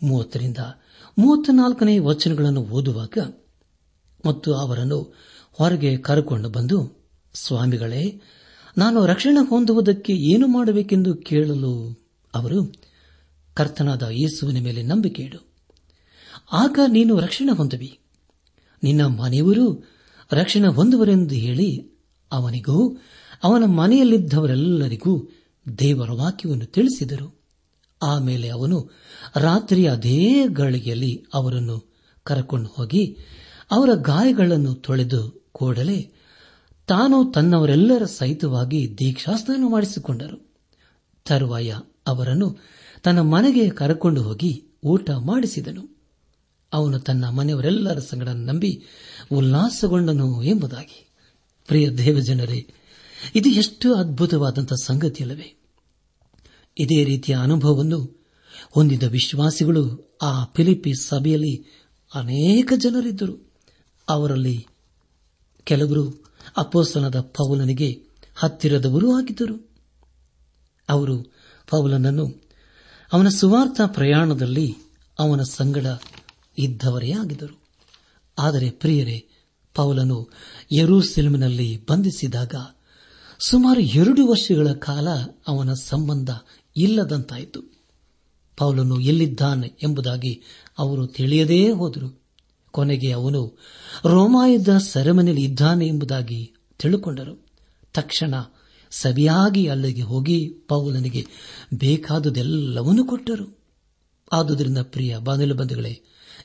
[0.04, 0.58] ಮೂವತ್ತರಿಂದ
[1.18, 3.18] ಮೂವತ್ನಾಲ್ಕನೇ ವಚನಗಳನ್ನು ಓದುವಾಗ
[4.26, 5.16] ಮತ್ತು ಅವರನ್ನು
[5.52, 8.22] ಹೊರಗೆ ಕರೆಕೊಂಡು ಬಂದು, ಸ್ವಾಮಿಗಳೇ
[8.78, 12.00] ನಾನು ರಕ್ಷಣೆ ಹೊಂದುವುದಕ್ಕೆ ಏನು ಮಾಡಬೇಕೆಂದು ಕೇಳಲು
[12.36, 12.74] ಅವರು,
[13.54, 15.48] ಕರ್ತನಾದ ಯೇಸುವಿನ ಮೇಲೆ ನಂಬಿಕೆ ಇಡು.
[16.52, 18.00] ಆಗ ನೀನು ರಕ್ಷಣೆ ಹೊಂದುವಿ.
[18.84, 19.90] ನಿನ್ನ ಮನೆಯವರು
[20.32, 21.92] ರಕ್ಷಣೆ ಹೊಂದುವರೆಂದು ಹೇಳಿ
[22.32, 22.98] ಅವನಿಗೂ,
[23.44, 25.30] ಅವನ ಮನೆಯಲ್ಲಿದ್ದವರೆಲ್ಲರಿಗೂ
[25.80, 27.36] ದೇವರ ವಾಕ್ಯವನ್ನು ತಿಳಿಸಿದರು.
[28.04, 28.90] ಆಮೇಲೆ ಅವನು
[29.36, 33.18] ರಾತ್ರಿ ಅದೇ ಗಳಿಗೆಯಲ್ಲಿ ಅವರನ್ನು ಕರಕೊಂಡು ಹೋಗಿ
[33.72, 36.15] ಅವರ ಗಾಯಗಳನ್ನು ತೊಳೆದು ಕೂಡಲೇ
[36.88, 40.56] ತಾನು ತನ್ನವರೆಲ್ಲರ ಸಹಿತವಾಗಿ ದೀಕ್ಷಾಸ್ನಾನ ಮಾಡಿಸಿಕೊಂಡರು.
[41.26, 42.58] ತರುವಾಯ ಅವರನ್ನು
[43.04, 45.98] ತನ್ನ ಮನೆಗೆ ಕರಕೊಂಡು ಹೋಗಿ ಊಟ ಮಾಡಿಸಿದನು.
[46.74, 48.84] ಅವನು ತನ್ನ ಮನೆಯವರೆಲ್ಲರ ಸಂಗಡ ನಂಬಿ
[49.32, 51.10] ಉಲ್ಲಾಸಗೊಂಡನು ಎಂಬುದಾಗಿ.
[51.68, 52.74] ಪ್ರಿಯ ದೇವಜನರೇ,
[53.36, 55.62] ಇದು ಎಷ್ಟು ಅದ್ಭುತವಾದಂಥ ಸಂಗತಿಯಲ್ಲವೇ.
[56.78, 58.26] ಇದೇ ರೀತಿಯ ಅನುಭವವನ್ನು
[58.72, 63.54] ಹೊಂದಿದ ವಿಶ್ವಾಸಿಗಳು ಆ ಫಿಲಿಪಿ ಸಭೆಯಲ್ಲಿ ಅನೇಕ ಜನರಿದ್ದರು.
[64.10, 64.68] ಅವರಲ್ಲಿ
[65.64, 66.25] ಕೆಲವರು
[66.58, 68.04] ಅಪೋಸ್ತನದ ಪೌಲನಿಗೆ
[68.36, 69.70] ಹತ್ತಿರದವರೂ ಆಗಿದ್ದರು.
[70.90, 71.24] ಅವರು
[71.70, 72.42] ಪೌಲನನ್ನು
[73.14, 74.76] ಅವನ ಸುವಾರ್ಥ ಪ್ರಯಾಣದಲ್ಲಿ
[75.20, 75.86] ಅವನ ಸಂಗಡ
[76.58, 77.64] ಇದ್ದವರೇ ಆಗಿದ್ದರು.
[78.40, 79.28] ಆದರೆ ಪ್ರಿಯರೇ,
[79.76, 80.30] ಪೌಲನು
[80.78, 82.56] ಯರೂಸೆಲ್ಮಿನಲ್ಲಿ ಬಂಧಿಸಿದಾಗ
[83.48, 85.08] ಸುಮಾರು ಎರಡು ವರ್ಷಗಳ ಕಾಲ
[85.48, 86.30] ಅವನ ಸಂಬಂಧ
[86.78, 87.62] ಇಲ್ಲದಂತಾಯಿತು.
[88.58, 90.42] ಪೌಲನು ಎಲ್ಲಿದ್ದಾನೆ ಎಂಬುದಾಗಿ
[90.78, 92.25] ಅವರು ತಿಳಿಯದೇ ಹೋದರು.
[92.76, 93.58] ಕೊನೆಗೆ ಅವನು,
[94.06, 97.46] ರೋಮಾಯದ ಸೆರೆಮನೆಯಲ್ಲಿ ಇದ್ದಾನೆ ಎಂಬುದಾಗಿ ತಿಳುಕೊಂಡರು.
[97.94, 98.34] ತಕ್ಷಣ
[98.92, 101.26] ಸವಿಯಾಗಿ ಅಲ್ಲಿಗೆ ಹೋಗಿ ಪೌಲನಿಗೆ
[101.74, 103.60] ಬೇಕಾದುದೆಲ್ಲವನ್ನೂ ಕೊಟ್ಟರು.
[104.34, 106.02] ಆದುದರಿಂದ ಪ್ರಿಯ ಬಾನಿಲು ಬಂಧುಗಳೇ,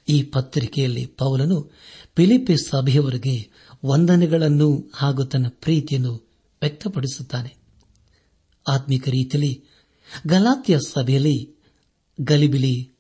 [0.08, 1.70] ಈ ಪತ್ರಿಕೆಯಲ್ಲಿ ಪೌಲನು
[2.16, 3.50] ಫಿಲಿಪಿ ಸಭೆಯವರಿಗೆ
[3.84, 6.14] ವಂದನೆಗಳನ್ನು ಹಾಗೂ ತನ್ನ ಪ್ರೀತಿಯನ್ನು
[6.62, 7.56] ವ್ಯಕ್ತಪಡಿಸುತ್ತಾನೆ.
[8.68, 9.64] ಆತ್ಮಿಕ ರೀತಿಯಲ್ಲಿ
[10.26, 11.58] ಗಲಾತ್ಯ ಸಭೆಯಲ್ಲಿ
[12.20, 12.90] ಗಲಿಬಿಲಿ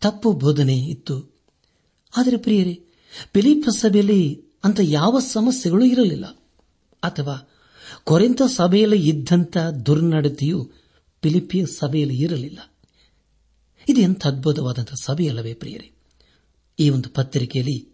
[0.00, 1.29] ತಪ್ಪು ಬೋಧನೆ ಇತ್ತು.
[2.16, 2.84] ಆದರೆ ಪ್ರಿಯರೇ
[3.34, 6.24] ಫಿಲಿಪ ಸಭೆಯಲ್ಲಿ ಅಂತ ಯಾವ ಸಮಸ್ಯೆಗಳು ಇರಲಿಲ್ಲ.
[7.02, 7.48] ಅಥವಾ
[8.04, 10.72] ಕೊರೆಂತ ಸಭೆಯಲ್ಲಿ ಇದ್ದಂಥ ದುರ್ನಡತೆಯು
[11.20, 12.58] ಪಿಲಿಪಿಯ ಸಭೆಯಲ್ಲಿ ಇರಲಿಲ್ಲ.
[13.88, 15.92] ಇದು ಎಂಥ ಅದ್ಭುತವಾದಂತಹ ಸಭೆಯಲ್ಲವೇ ಪ್ರಿಯರೇ?
[16.78, 17.88] ಈ ಒಂದು ಪತ್ರಿಕೆಯಲ್ಲಿ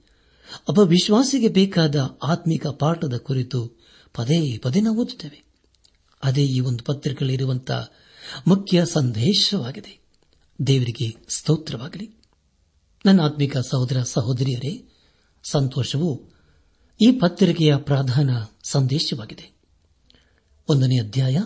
[0.69, 3.81] ಒಬ್ಬ ವಿಶ್ವಾಸಿಗೆ ಬೇಕಾದ ಆತ್ಮಿಕ ಪಾಠದ ಕುರಿತು
[4.15, 5.45] ಪದೇ ಪದೇ ನಾವು ಓದುತ್ತೇವೆ.
[6.23, 7.93] ಅದೇ ಈ ಒಂದು ಪತ್ರಿಕೆಯಲ್ಲಿರುವಂತಹ
[8.47, 10.01] ಮುಖ್ಯ ಸಂದೇಶವಾಗಿದೆ.
[10.67, 12.16] ದೇವರಿಗೆ ಸ್ತೋತ್ರವಾಗಲಿ.
[13.07, 14.89] ನನ್ನ ಆತ್ಮಿಕ ಸಹೋದರ ಸಹೋದರಿಯರೇ,
[15.51, 16.23] ಸಂತೋಷವು
[17.01, 18.31] ಈ ಪತ್ರಿಕೆಯ ಪ್ರಧಾನ
[18.65, 19.57] ಸಂದೇಶವಾಗಿದೆ.
[20.69, 21.39] ಒಂದನೇ ಅಧ್ಯಾಯ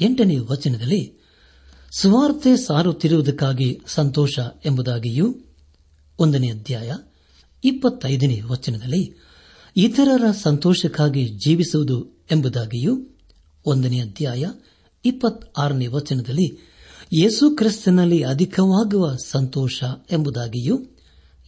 [0.00, 1.20] ಎಂಟನೇ ವಚನದಲ್ಲಿ,
[1.98, 5.36] ಸುವಾರ್ತೆ ಸಾರುತ್ತಿರುವುದಕ್ಕಾಗಿ ಸಂತೋಷ ಎಂಬುದಾಗಿಯೂ
[6.18, 6.92] ಒಂದನೇ ಅಧ್ಯಾಯ
[7.64, 9.20] ಇಪ್ಪತ್ತೈದನೇ ವಚನದಲ್ಲಿ,
[9.76, 13.06] ಇತರರ ಸಂತೋಷಕ್ಕಾಗಿ ಜೀವಿಸುವುದು ಎಂಬುದಾಗಿಯೂ
[13.66, 14.44] ಒಂದನೇ ಅಧ್ಯಾಯ
[15.04, 16.73] ಇಪ್ಪತ್ತಾರನೇ ವಚನದಲ್ಲಿ
[17.14, 20.76] ಯೇಸು ಕ್ರಿಸ್ತನಲ್ಲಿ ಅಧಿಕವಾಗುವ ಸಂತೋಷ ಎಂಬುದಾಗಿಯೂ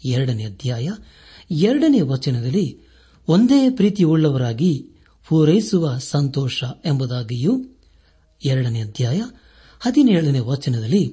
[0.05, 0.89] ಎರಡನೇ ಅಧ್ಯಾಯ
[1.51, 2.67] ಎರಡನೇ ವಚನದಲ್ಲಿ
[3.29, 4.73] ಒಂದೇ ಪ್ರೀತಿಯುಳ್ಳವರಾಗಿ
[5.29, 7.53] ಪೂರೈಸುವ ಸಂತೋಷ ಎಂಬುದಾಗಿಯೂ
[8.45, 9.21] ಎರಡನೇ ಅಧ್ಯಾಯ
[9.81, 11.05] ಹದಿನೇಳನೇ ವಚನದಲ್ಲಿ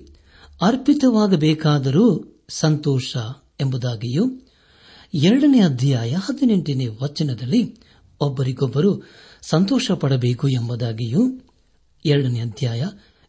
[0.62, 2.06] ಅರ್ಪಿತವಾಗಬೇಕಾದರೂ
[2.50, 3.12] ಸಂತೋಷ
[3.62, 4.24] ಎಂಬುದಾಗಿಯೂ
[5.14, 7.62] ಎರಡನೇ ಅಧ್ಯಾಯ ಹದಿನೆಂಟನೇ ವಚನದಲ್ಲಿ
[8.22, 8.92] ಒಬ್ಬರಿಗೊಬ್ಬರು
[9.42, 11.24] ಸಂತೋಷ ಪಡಬೇಕು ಎಂಬುದಾಗಿಯೂ
[12.06, 12.84] ಎರಡನೇ ಅಧ್ಯಾಯ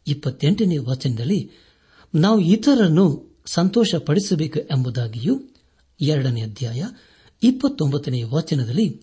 [0.07, 1.51] ಇಪ್ಪತ್ತೆಂಟನೇ ವಚನದಲ್ಲಿ
[2.15, 5.41] ನಾವು ಇತರರನ್ನು ಸಂತೋಷಪಡಿಸಬೇಕು ಎಂಬುದಾಗಿಯೂ
[6.01, 6.85] ಎರಡನೇ ಅಧ್ಯಾಯ
[7.43, 9.03] ಇಪ್ಪತ್ತೊಂಬತ್ತನೇ ವಚನದಲ್ಲಿ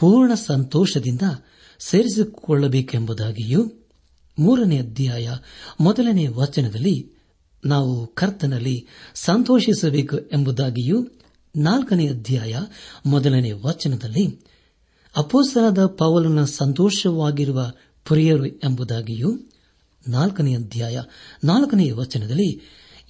[0.00, 1.22] ಪೂರ್ಣ ಸಂತೋಷದಿಂದ
[1.80, 3.64] ಸೇರಿಸಿಕೊಳ್ಳಬೇಕೆಂಬುದಾಗಿಯೂ
[4.38, 5.30] ಮೂರನೇ ಅಧ್ಯಾಯ
[5.80, 7.12] ಮೊದಲನೇ ವಚನದಲ್ಲಿ
[7.66, 11.08] ನಾವು ಕರ್ತನಲ್ಲಿ ಸಂತೋಷಿಸಬೇಕು ಎಂಬುದಾಗಿಯೂ
[11.56, 12.56] ನಾಲ್ಕನೇ ಅಧ್ಯಾಯ
[13.06, 14.40] ಮೊದಲನೇ ವಚನದಲ್ಲಿ
[15.16, 17.70] ಅಪೋಸನದ ಪವಲನ ಸಂತೋಷವಾಗಿರುವ
[18.04, 19.30] ಪ್ರಿಯರು ಎಂಬುದಾಗಿಯೂ
[20.08, 21.02] ನಾಲ್ಕನೇ ಅಧ್ಯಾಯ,
[21.44, 22.60] ನಾಲ್ಕನೇ ವಚನದಲ್ಲಿ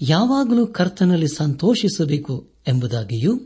[0.01, 3.41] ಯಾವಾಗಲೂ ಕರ್ತನಲ್ಲಿ ಸಂತೋಷಿಸಬೇಕು ಎಂಬುದಾಗಿಯೂ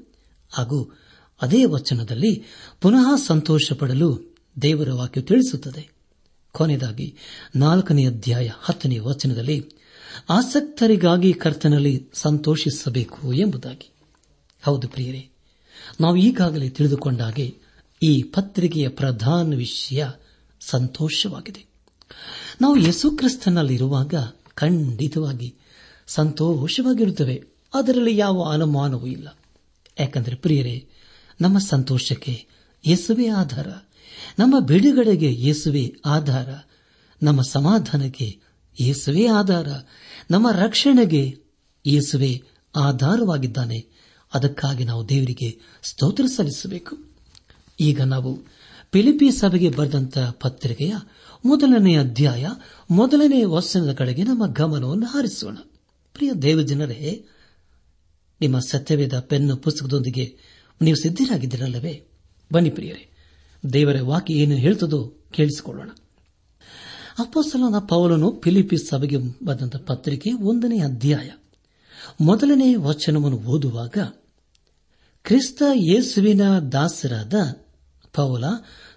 [0.51, 0.99] ಹಾಗೂ
[1.43, 2.45] ಅದೇ ವಚನದಲ್ಲಿ
[2.81, 5.91] ಪುನಃ ಸಂತೋಷ ಪಡಲು ದೇವರ ವಾಕ್ಯ ತಿಳಿಸುತ್ತದೆ.
[6.53, 7.17] ಕೊನೆಯದಾಗಿ
[7.57, 9.71] ನಾಲ್ಕನೇ ಅಧ್ಯಾಯ, ಹತ್ತನೇ ವಚನದಲ್ಲಿ
[10.31, 13.91] ಆಸಕ್ತರಿಗಾಗಿ ಕರ್ತನಲ್ಲಿ ಸಂತೋಷಿಸಬೇಕು ಎಂಬುದಾಗಿ.
[14.63, 15.29] ಹೌದು ಪ್ರಿಯರೇ,
[16.01, 17.59] ನಾವು ಈಗಾಗಲೇ ತಿಳಿದುಕೊಂಡಾಗೆ
[18.03, 20.07] ಈ ಪತ್ರಿಕೆಯ ಪ್ರಧಾನ ವಿಷಯ
[20.61, 21.67] ಸಂತೋಷವಾಗಿದೆ.
[22.61, 24.15] ನಾವು ಯೇಸುಕ್ರಿಸ್ತನಲ್ಲಿರುವಾಗ
[24.55, 25.55] ಖಂಡಿತವಾಗಿ
[26.07, 27.45] ಸಂತೋಷವಾಗಿರುತ್ತವೆ.
[27.75, 29.39] ಅದರಲ್ಲಿ ಯಾವ ಅನುಮಾನವೂ ಇಲ್ಲ.
[30.01, 30.89] ಯಾಕಂದರೆ ಪ್ರಿಯರೇ,
[31.41, 32.47] ನಮ್ಮ ಸಂತೋಷಕ್ಕೆ
[32.87, 33.67] ಯೇಸುವೆ ಆಧಾರ.
[34.39, 36.49] ನಮ್ಮ ಬಿಡುಗಡೆಗೆ ಯೇಸುವೆ ಆಧಾರ.
[37.23, 38.41] ನಮ್ಮ ಸಮಾಧಾನಕ್ಕೆ
[38.81, 39.69] ಯೇಸುವೆ ಆಧಾರ.
[40.31, 41.39] ನಮ್ಮ ರಕ್ಷಣೆಗೆ
[41.87, 42.43] ಯೇಸುವೆ
[42.77, 43.87] ಆಧಾರವಾಗಿದ್ದಾನೆ.
[44.35, 46.97] ಅದಕ್ಕಾಗಿ ನಾವು ದೇವರಿಗೆ ಸ್ತೋತ್ರ ಸಲ್ಲಿಸಬೇಕು.
[47.81, 48.39] ಈಗ ನಾವು
[48.91, 50.95] ಪಿಲಿಪಿ ಸಭೆಗೆ ಬರೆದಂತಹ ಪತ್ರಿಕೆಯ
[51.45, 52.47] ಮೊದಲನೇ ಅಧ್ಯಾಯ
[52.91, 55.57] ಮೊದಲನೇ ವಚನದ ಕಡೆಗೆ ನಮ್ಮ ಗಮನವನ್ನು ಹಾರಿಸೋಣ.
[56.13, 57.27] ಪ್ರಿಯ ದೇವಜನರೇ,
[58.41, 60.37] ನಿಮ್ಮ ಸತ್ಯವೇದ ಪೆನ್ನು ಪುಸ್ತಕದೊಂದಿಗೆ
[60.83, 62.07] ನೀವು ಸಿದ್ದರಾಗಿದ್ದೀರಲ್ಲವೇ
[62.53, 63.11] ಬನ್ನಿ ಪ್ರಿಯರೇ,
[63.73, 65.91] ದೇವರ ವಾಕ್ಯ ಏನು ಹೇಳ್ತದೋ ಕೇಳಿಸಿಕೊಳ್ಳೋಣ.
[67.19, 71.31] ಅಪ್ಪಸಲನ ಪೌಲನು ಫಿಲಿಪೀಸ್ ಸಭೆಗೆ ಬಂದ ಪತ್ರಿಕೆ ಒಂದನೇ ಅಧ್ಯಾಯ
[72.21, 73.97] ಮೊದಲನೇ ವಚನವನ್ನು ಓದುವಾಗ,
[75.25, 77.35] ಕ್ರಿಸ್ತ ಯೇಸುವಿನ ದಾಸರಾದ
[78.13, 78.45] ಪೌಲ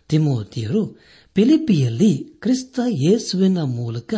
[0.10, 1.00] ತಿಮೋತಿಯರು
[1.36, 4.14] ಫಿಲಿಪಿಯಲ್ಲಿ ಕ್ರಿಸ್ತ ಯೇಸುವಿನ ಮೂಲಕ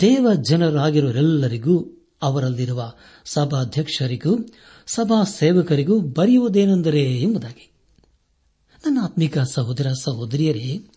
[0.00, 2.92] ದೇವ ಜನರಾಗಿರೋರೆಲ್ಲರಿಗೂ, ಅವರಲ್ಲಿರುವ
[3.24, 4.38] ಸಭಾಧ್ಯಕ್ಷರಿಗೂ,
[4.86, 7.72] ಸಭಾ ಸೇವಕರಿಗೂ ಬರೆಯುವುದೇನೆಂದರೆ ಎಂಬುದಾಗಿ.
[8.86, 10.90] ನನ್ನ ಆತ್ಮಿಕ ಸಹೋದರ ಸಹೋದರಿಯರೇ,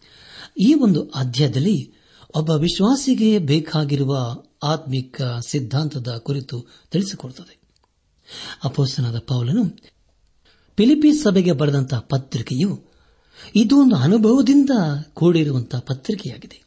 [0.60, 1.94] ಈ ಒಂದು ಅಧ್ಯಾಯದಲ್ಲಿ
[2.36, 7.60] ಒಬ್ಬ ವಿಶ್ವಾಸಿಗೆ ಬೇಕಾಗಿರುವ ಆತ್ಮಿಕ ಸಿದ್ಧಾಂತದ ಕುರಿತು ತಿಳಿಸಿಕೊಡುತ್ತದೆ.
[8.64, 9.64] ಅಪೋಸನಾದ ಪೌಲನು
[10.78, 12.95] ಫಿಲಿಪೀಸ್ ಸಭೆಗೆ ಬರೆದಂತಹ ಪತ್ರಿಕೆಯು
[13.56, 14.70] ಇದು ಒಂದು ಅನುಭವದಿಂದ
[15.14, 16.64] ಕೂಡಿರುವಂತಹ ಪತ್ರಿಕೆಯಾಗಿದೆ.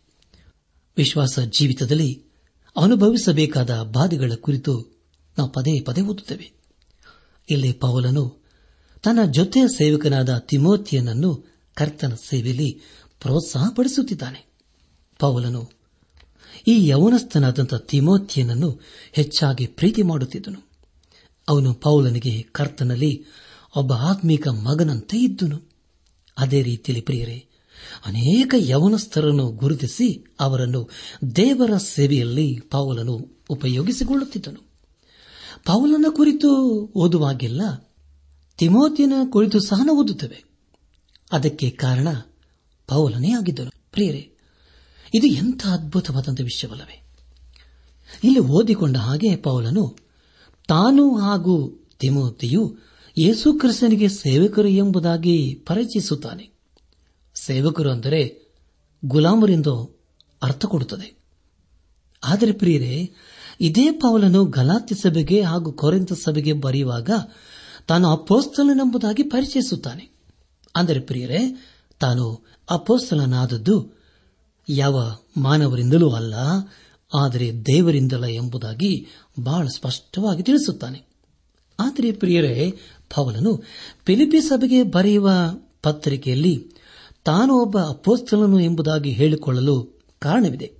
[0.97, 2.23] ವಿಶ್ವಾಸ ಜೀವಿತದಲ್ಲಿ
[2.77, 5.03] ಅನುಭವಿಸಬೇಕಾದ ಬಾಧೆಗಳ ಕುರಿತು
[5.39, 6.53] ನಾವು ಪದೇ ಪದೇ ಓದುತ್ತೇವೆ.
[7.51, 8.43] ಇಲ್ಲಿ ಪೌಲನು
[9.03, 12.81] ತನ್ನ ಜೊತೆಯ ಸೇವಕನಾದ ತಿಮೋತಿಯನನ್ನು ಕರ್ತನ ಸೇವೆಯಲ್ಲಿ
[13.21, 14.47] ಪ್ರೋತ್ಸಾಹಪಡಿಸುತ್ತಿದ್ದಾನೆ.
[15.19, 15.71] ಪೌಲನು
[16.67, 18.81] ಈ ಯವನಸ್ಥನಾದಂಥ ತಿಮೋತಿಯನನ್ನು
[19.13, 20.69] ಹೆಚ್ಚಾಗಿ ಪ್ರೀತಿ ಮಾಡುತ್ತಿದ್ದನು.
[21.49, 23.25] ಅವನು ಪೌಲನಿಗೆ ಕರ್ತನಲ್ಲಿ
[23.77, 25.68] ಒಬ್ಬ ಆತ್ಮೀಕ ಮಗನಂತೆ ಇದ್ದನು.
[26.39, 27.47] ಅದೇ ರೀತಿಯಲ್ಲಿ ಪ್ರಿಯರೇ,
[28.07, 30.91] ಅನೇಕ ಯವನಸ್ಥರನ್ನು ಗುರುತಿಸಿ ಅವರನ್ನು
[31.37, 34.69] ದೇವರ ಸೇವೆಯಲ್ಲಿ ಪೌಲನು ಉಪಯೋಗಿಸಿಕೊಳ್ಳುತ್ತಿದ್ದನು.
[35.65, 37.63] ಪೌಲನ ಕುರಿತು ಓದುವಾಗೆಲ್ಲ
[38.59, 40.45] ತಿಮೋತಿಯನ ಕುರಿತು ಸಹ ಓದುತ್ತವೆ.
[41.33, 42.09] ಅದಕ್ಕೆ ಕಾರಣ
[42.87, 43.71] ಪೌಲನೇ ಆಗಿದ್ದನು.
[43.93, 44.33] ಪ್ರಿಯರೇ,
[45.15, 47.03] ಇದು ಎಂಥ ಅದ್ಭುತವಾದಂಥ ವಿಷಯವಲ್ಲವೇ?
[48.25, 49.97] ಇಲ್ಲಿ ಓದಿಕೊಂಡ ಹಾಗೆ ಪೌಲನು
[50.69, 52.79] ತಾನು ಹಾಗೂ ತಿಮೋತಿಯು
[53.17, 56.51] ಯೇಸು ಕ್ರಿಸ್ತನಿಗೆ ಸೇವಕರು ಎಂಬುದಾಗಿ ಪರಿಚಯಿಸುತ್ತಾನೆ
[57.35, 58.51] ಸೇವಕರು ಅಂದರೆ
[59.05, 59.99] ಗುಲಾಮರೆಂದು
[60.43, 61.19] ಅರ್ಥ ಕೊಡುತ್ತದೆ.
[62.25, 63.15] ಆದರೆ ಪ್ರಿಯರೇ,
[63.61, 67.11] ಇದೇ ಪೌಲನು ಗಲಾತ್ಯ ಸಭೆಗೆ ಹಾಗೂ ಕೊರೆಂತ ಸಭೆಗೆ ಬರೆಯುವಾಗ
[67.87, 70.11] ತಾನು ಅಪೋಸ್ತಲನೆಂಬುದಾಗಿ ಪರಿಚಯಿಸುತ್ತಾನೆ.
[70.77, 71.39] ಅಂದರೆ ಪ್ರಿಯರೇ,
[72.01, 73.93] ತಾನು ಅಪೋಸ್ತಲನಾದದ್ದು
[74.69, 76.35] ಯಾವ ಮಾನವರಿಂದಲೂ ಅಲ್ಲ,
[77.15, 79.07] ಆದರೆ ದೇವರಿಂದಲ ಎಂಬುದಾಗಿ
[79.41, 81.09] ಬಹಳ ಸ್ಪಷ್ಟವಾಗಿ ತಿಳಿಸುತ್ತಾನೆ.
[81.79, 82.75] ಆದರೆ ಪ್ರಿಯರೇ
[83.15, 83.63] ಪೌಲನು
[84.07, 85.31] ಫಿಲಿಪಿ ಸಭೆಗೆ ಬರೆಯುವ
[85.83, 86.71] ಪತ್ರಿಕೆಯಲ್ಲಿ
[87.25, 90.73] ತಾನು ಒಬ್ಬ ಅಪೋಸ್ತಲನು ಎಂಬುದಾಗಿ ಹೇಳಿಕೊಳ್ಳಲು ಕಾರಣವಿದೆ.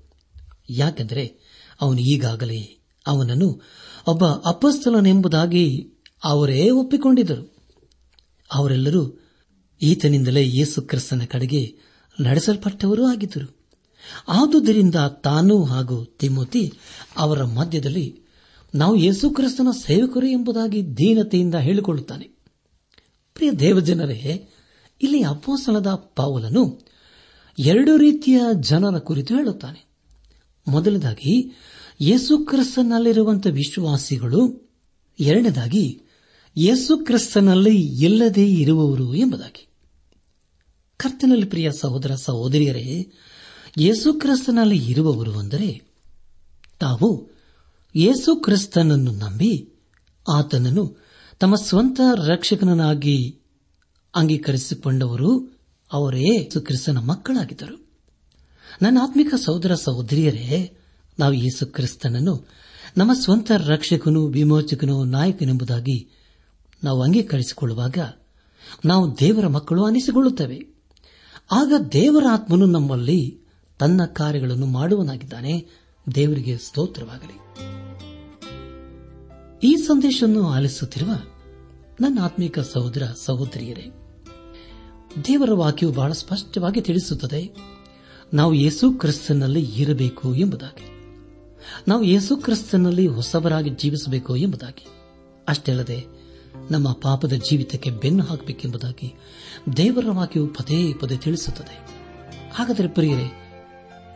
[0.71, 1.37] ಯಾಕೆಂದರೆ
[1.81, 3.63] ಅವನು ಈಗಾಗಲೇ ಅವನನ್ನು
[4.07, 5.93] ಒಬ್ಬ ಅಪಸ್ತಲನೆಂಬುದಾಗಿ
[6.25, 7.55] ಅವರೇ ಒಪ್ಪಿಕೊಂಡಿದ್ದರು.
[8.55, 9.21] ಅವರೆಲ್ಲರೂ
[9.83, 11.77] ಈತನಿಂದಲೇ ಯೇಸು ಕ್ರಿಸ್ತನ ಕಡೆಗೆ
[12.21, 13.59] ನಡೆಸಲ್ಪಟ್ಟವರೂ ಆಗಿದ್ದರು.
[14.29, 16.73] ಆದುದರಿಂದ ತಾನು ಹಾಗೂ ತಿಮೋತಿ
[17.17, 18.28] ಅವರ ಮಧ್ಯದಲ್ಲಿ
[18.75, 22.25] ನಾವು ಯೇಸು ಕ್ರಿಸ್ತನ ಸೇವಕರು ಎಂಬುದಾಗಿ ದೀನತೆಯಿಂದ ಹೇಳಿಕೊಳ್ಳುತ್ತಾನೆ.
[23.35, 24.49] ಪ್ರಿಯ ದೇವಜನರೇ,
[25.03, 26.81] ಇಲ್ಲಿ ಅಪ್ಪೋಸಲದ ಪಾವಲನು
[27.59, 29.89] ಎರಡು ರೀತಿಯ ಜನರ ಕುರಿತು ಹೇಳುತ್ತಾನೆ.
[30.69, 31.57] ಮೊದಲದಾಗಿ
[32.01, 34.71] ಯೇಸು ಕ್ರಿಸ್ತನಲ್ಲಿರುವಂತಹ ವಿಶ್ವಾಸಿಗಳು,
[35.21, 36.01] ಎರಡನೇದಾಗಿ,
[36.57, 39.69] ಯೇಸು ಕ್ರಿಸ್ತನಲ್ಲಿ ಇಲ್ಲದೇ ಇರುವವರು ಎಂಬುದಾಗಿ.
[40.97, 43.13] ಕರ್ತನಲ್ಲಿ ಪ್ರಿಯ ಸಹೋದರ ಸಹೋದರಿಯರೇ,
[43.79, 45.83] ಯೇಸು ಕ್ರಿಸ್ತನಲ್ಲಿ ಇರುವವರು ಅಂದರೆ
[46.79, 47.38] ತಾವು
[47.99, 49.69] ಯೇಸು ಕ್ರಿಸ್ತನನ್ನು ನಂಬಿ
[50.29, 50.97] ಆತನನ್ನು
[51.41, 53.39] ತಮ್ಮ ಸ್ವಂತ ರಕ್ಷಕನಾಗಿ
[54.15, 55.61] ಅಂಗೀಕರಿಸಿಕೊಂಡವರು
[55.93, 57.91] ಅವರೇ ಯೇಸು ಕ್ರಿಸ್ತನ ಮಕ್ಕಳಾಗಿದ್ದರು.
[58.83, 60.77] ನನ್ನ ಆತ್ಮಿಕ ಸಹೋದರ ಸಹೋದರಿಯರೇ,
[61.19, 62.49] ನಾವು ಯೇಸು ಕ್ರಿಸ್ತನನ್ನು
[62.97, 66.09] ನಮ್ಮ ಸ್ವಂತ ರಕ್ಷಕನು ವಿಮೋಚಕನು ನಾಯಕನೆಂಬುದಾಗಿ
[66.85, 67.99] ನಾವು ಅಂಗೀಕರಿಸಿಕೊಳ್ಳುವಾಗ
[68.85, 70.67] ನಾವು ದೇವರ ಮಕ್ಕಳು ಅನಿಸಿಕೊಳ್ಳುತ್ತೇವೆ
[71.53, 73.41] ಆಗ ದೇವರ ಆತ್ಮನು ನಮ್ಮಲ್ಲಿ
[73.79, 75.67] ತನ್ನ ಕಾರ್ಯಗಳನ್ನು ಮಾಡುವನಾಗಿದ್ದಾನೆ.
[76.15, 77.39] ದೇವರಿಗೆ ಸ್ತೋತ್ರವಾಗಲಿ.
[79.63, 81.11] ಈ ಸಂದೇಶವನ್ನು ಆಲಿಸುತ್ತಿರುವ
[82.01, 83.91] ನನ್ನ ಆತ್ಮಿಕ ಸಹೋದರ ಸಹೋದರಿಯರೇ,
[85.29, 87.51] ದೇವರ ವಾಕ್ಯವು ಬಹಳ ಸ್ಪಷ್ಟವಾಗಿ ತಿಳಿಸುತ್ತದೆ,
[88.35, 90.99] ನಾವು ಯೇಸು ಕ್ರಿಸ್ತನಲ್ಲಿ ಇರಬೇಕು ಎಂಬುದಾಗಿ.
[91.89, 94.87] ನಾವು ಯೇಸು ಕ್ರಿಸ್ತನಲ್ಲಿ ಹೊಸವರಾಗಿ ಜೀವಿಸಬೇಕು ಎಂಬುದಾಗಿ.
[95.49, 96.07] ಅಷ್ಟೇ ಅಲ್ಲದೆ,
[96.71, 99.15] ನಮ್ಮ ಪಾಪದ ಜೀವಿತಕ್ಕೆ ಬೆನ್ನು ಹಾಕಬೇಕೆಂಬುದಾಗಿ
[99.77, 101.89] ದೇವರ ವಾಕ್ಯವು ಪದೇ ಪದೇ ತಿಳಿಸುತ್ತದೆ.
[102.55, 103.33] ಹಾಗಾದರೆ ಪ್ರಿಯರೇ,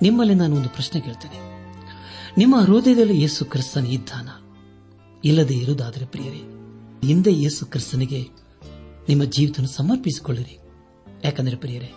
[0.02, 1.51] ನಿಮ್ಮಲ್ಲಿ ನಾನು ಒಂದು ಪ್ರಶ್ನೆ ಕೇಳ್ತೇನೆ.
[2.38, 4.28] ನಿಮ್ಮ ಹೃದಯದಲ್ಲಿ ಯೇಸು ಕ್ರಿಸ್ತನ ಇದ್ದಾನ?
[5.24, 6.40] ಇಲ್ಲದೆ ಇರುವುದಾದರೆ ಪ್ರಿಯರೇ,
[7.06, 8.28] ಹಿಂದೆ ಯೇಸು ಕ್ರಿಸ್ತನಿಗೆ
[9.08, 10.58] ನಿಮ್ಮ ಜೀವಿತ ಸಮರ್ಪಿಸಿಕೊಳ್ಳಿರಿ.
[11.24, 11.90] ಯಾಕಂದರೆ ಪ್ರಿಯರೇ,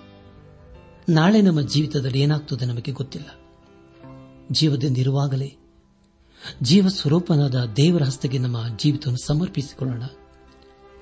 [1.10, 3.26] ನಾಳೆ ನಮ್ಮ ಜೀವಿತದಲ್ಲಿ ಏನಾಗ್ತದೆ ನಮಗೆ ಗೊತ್ತಿಲ್ಲ.
[4.52, 5.56] ಜೀವದಿಂದಿರುವಾಗಲೇ
[6.62, 10.04] ಜೀವ ಸ್ವರೂಪನಾದ ದೇವರ ಹಸ್ತಕ್ಕೆ ನಮ್ಮ ಜೀವಿತವನ್ನು ಸಮರ್ಪಿಸಿಕೊಳ್ಳೋಣ.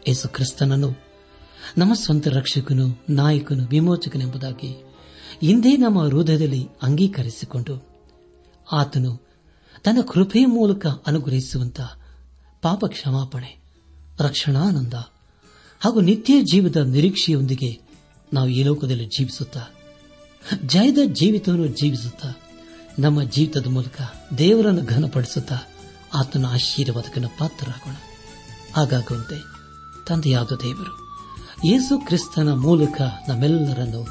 [0.08, 0.90] ಯೇಸು ಕ್ರಿಸ್ತನನ್ನು,
[1.78, 4.84] ನಮ್ಮ ಸ್ವಂತ ರಕ್ಷಕನು, ನಾಯಕನು, ವಿಮೋಚಕನೆಂಬುದಾಗಿ
[5.44, 7.93] ಇಂದೇ ನಮ್ಮ ಹೃದಯದಲ್ಲಿ ಅಂಗೀಕರಿಸಿಕೊಂಡು
[8.74, 9.34] ಆತನು
[9.84, 11.82] ತನ್ನ ಕೃಪೆಯ ಮೂಲಕ ಅನುಗ್ರಹಿಸುವಂತ
[12.62, 13.64] ಪಾಪ ಕ್ಷಮಾಪಣೆ
[14.20, 14.94] ರಕ್ಷಣಾನಂದ
[15.80, 17.80] ಹಾಗೂ ನಿತ್ಯ ಜೀವದ ನಿರೀಕ್ಷೆಯೊಂದಿಗೆ
[18.34, 19.60] ನಾವು ಈ ಲೋಕದಲ್ಲಿ ಜೀವಿಸುತ್ತಾ,
[20.66, 22.30] ಜಯದ ಜೀವಿತವನ್ನು ಜೀವಿಸುತ್ತಾ,
[23.00, 24.02] ನಮ್ಮ ಜೀವಿತದ ಮೂಲಕ
[24.38, 25.56] ದೇವರನ್ನು ಘನಪಡಿಸುತ್ತಾ
[26.14, 27.94] ಆತನ ಆಶೀರ್ವಾದಕನ ಪಾತ್ರರಾಗೋಣ.
[28.76, 29.42] ಹಾಗಾಗುವಂತೆ
[30.08, 30.94] ತಂದೆಯಾದ ದೇವರು,
[31.68, 34.08] ಯೇಸು ಕ್ರಿಸ್ತನ ಮೂಲಕ ನಮ್ಮೆಲ್ಲರನ್ನು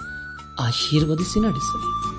[0.60, 2.11] ಆಶೀರ್ವದಿಸಿ ನಡೆಸಲಿ.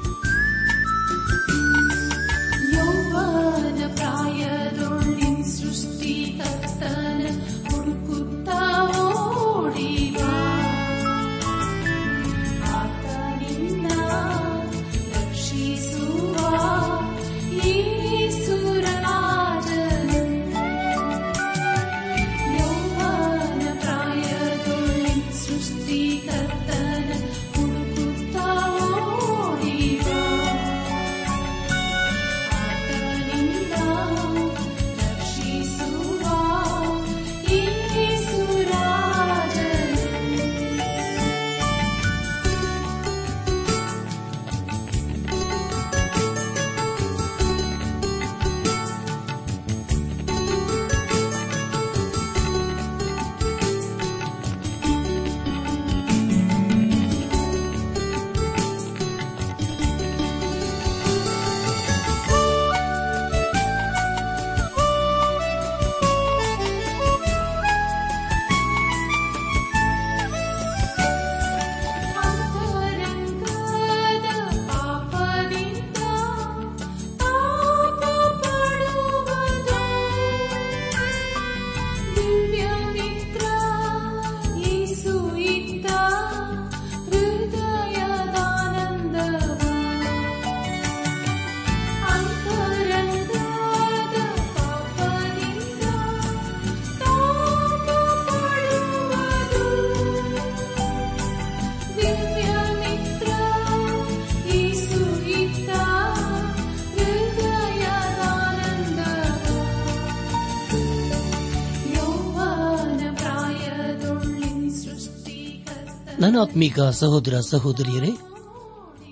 [116.24, 118.10] ನನ್ನ ಆತ್ಮೀಕ ಸಹೋದರ ಸಹೋದರಿಯರೇ,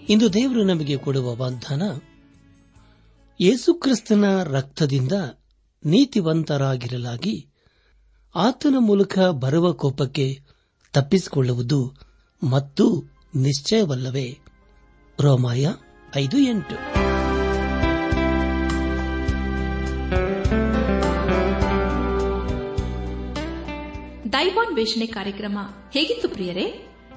[0.10, 1.82] ಇಂದು ದೇವರು ನಮಗೆ ಕೊಡುವ ವಾಗ್ದಾನ
[3.42, 5.12] ಯೇಸುಕ್ರಿಸ್ತನ ರಕ್ತದಿಂದ
[5.86, 7.48] ನೀತಿವಂತರಾಗಿರಲಾಗಿ
[8.36, 10.40] ಆತನ ಮೂಲಕ ಬರುವ ಕೋಪಕ್ಕೆ
[10.94, 11.94] ತಪ್ಪಿಸಿಕೊಳ್ಳುವುದು
[12.50, 14.40] ಮತ್ತು ನಿಶ್ಚಯವಲ್ಲವೇ?
[15.22, 15.68] ರೋಮಾಯ
[16.16, 16.76] ಐದು ಎಂಟು.
[24.34, 25.58] ದೈವಾನ್ವೇಷಣೆ ಕಾರ್ಯಕ್ರಮ
[25.92, 26.91] ಹೇಗಿತ್ತು ಪ್ರಿಯರೇ?